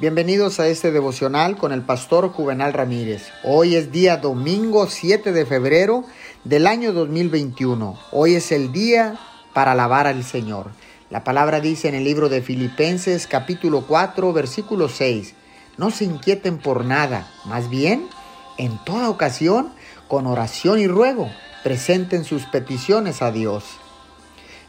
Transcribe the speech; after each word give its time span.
Bienvenidos 0.00 0.60
a 0.60 0.66
este 0.66 0.92
devocional 0.92 1.58
con 1.58 1.72
el 1.72 1.82
pastor 1.82 2.30
Juvenal 2.30 2.72
Ramírez. 2.72 3.26
Hoy 3.44 3.74
es 3.74 3.92
día 3.92 4.16
domingo 4.16 4.86
7 4.86 5.30
de 5.30 5.44
febrero 5.44 6.06
del 6.42 6.66
año 6.66 6.94
2021. 6.94 8.00
Hoy 8.10 8.34
es 8.36 8.50
el 8.50 8.72
día 8.72 9.20
para 9.52 9.72
alabar 9.72 10.06
al 10.06 10.24
Señor. 10.24 10.70
La 11.10 11.22
palabra 11.22 11.60
dice 11.60 11.88
en 11.88 11.94
el 11.94 12.04
libro 12.04 12.30
de 12.30 12.40
Filipenses 12.40 13.26
capítulo 13.26 13.84
4 13.86 14.32
versículo 14.32 14.88
6, 14.88 15.34
no 15.76 15.90
se 15.90 16.06
inquieten 16.06 16.56
por 16.56 16.86
nada, 16.86 17.30
más 17.44 17.68
bien, 17.68 18.08
en 18.56 18.82
toda 18.86 19.10
ocasión, 19.10 19.70
con 20.08 20.26
oración 20.26 20.78
y 20.78 20.86
ruego, 20.86 21.28
presenten 21.62 22.24
sus 22.24 22.46
peticiones 22.46 23.20
a 23.20 23.32
Dios. 23.32 23.64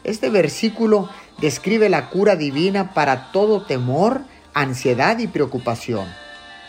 Este 0.04 0.28
versículo 0.28 1.08
describe 1.40 1.88
la 1.88 2.10
cura 2.10 2.36
divina 2.36 2.92
para 2.92 3.32
todo 3.32 3.62
temor, 3.62 4.20
ansiedad 4.54 5.18
y 5.18 5.26
preocupación. 5.26 6.06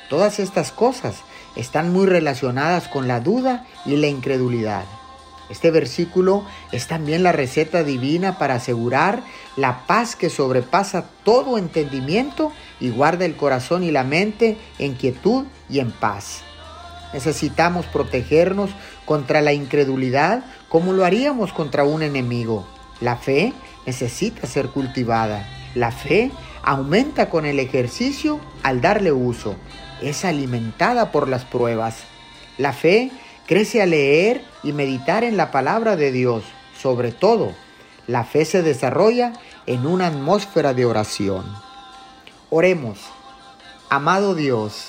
Todas 0.09 0.39
estas 0.39 0.71
cosas 0.71 1.15
están 1.55 1.91
muy 1.91 2.05
relacionadas 2.05 2.87
con 2.87 3.07
la 3.07 3.19
duda 3.19 3.65
y 3.85 3.95
la 3.97 4.07
incredulidad. 4.07 4.85
Este 5.49 5.71
versículo 5.71 6.45
es 6.71 6.87
también 6.87 7.21
la 7.21 7.31
receta 7.31 7.83
divina 7.83 8.37
para 8.37 8.55
asegurar 8.55 9.23
la 9.55 9.85
paz 9.85 10.15
que 10.15 10.29
sobrepasa 10.29 11.05
todo 11.23 11.57
entendimiento 11.57 12.51
y 12.79 12.89
guarda 12.89 13.25
el 13.25 13.35
corazón 13.35 13.83
y 13.83 13.91
la 13.91 14.03
mente 14.03 14.57
en 14.79 14.95
quietud 14.95 15.45
y 15.69 15.79
en 15.79 15.91
paz. 15.91 16.41
Necesitamos 17.13 17.85
protegernos 17.85 18.71
contra 19.05 19.41
la 19.41 19.53
incredulidad 19.53 20.43
como 20.69 20.93
lo 20.93 21.05
haríamos 21.05 21.53
contra 21.53 21.83
un 21.83 22.01
enemigo. 22.01 22.65
La 22.99 23.17
fe 23.17 23.53
necesita 23.85 24.47
ser 24.47 24.69
cultivada. 24.69 25.47
La 25.75 25.91
fe 25.91 26.31
aumenta 26.63 27.29
con 27.29 27.45
el 27.45 27.59
ejercicio 27.59 28.39
al 28.63 28.81
darle 28.81 29.11
uso. 29.11 29.55
Es 30.01 30.25
alimentada 30.25 31.11
por 31.11 31.27
las 31.27 31.45
pruebas. 31.45 31.97
La 32.57 32.73
fe 32.73 33.11
crece 33.45 33.81
al 33.81 33.91
leer 33.91 34.43
y 34.63 34.71
meditar 34.71 35.23
en 35.23 35.37
la 35.37 35.51
palabra 35.51 35.95
de 35.95 36.11
Dios. 36.11 36.43
Sobre 36.81 37.11
todo, 37.11 37.53
la 38.07 38.23
fe 38.23 38.45
se 38.45 38.63
desarrolla 38.63 39.33
en 39.65 39.85
una 39.85 40.07
atmósfera 40.07 40.73
de 40.73 40.85
oración. 40.85 41.45
Oremos. 42.49 42.99
Amado 43.89 44.33
Dios, 44.33 44.87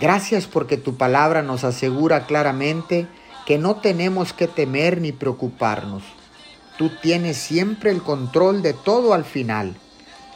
gracias 0.00 0.46
porque 0.46 0.78
tu 0.78 0.96
palabra 0.96 1.42
nos 1.42 1.62
asegura 1.62 2.24
claramente 2.24 3.06
que 3.44 3.58
no 3.58 3.76
tenemos 3.76 4.32
que 4.32 4.48
temer 4.48 4.98
ni 5.02 5.12
preocuparnos. 5.12 6.02
Tú 6.78 6.90
tienes 7.02 7.36
siempre 7.36 7.90
el 7.90 8.02
control 8.02 8.62
de 8.62 8.72
todo 8.72 9.12
al 9.12 9.24
final. 9.24 9.76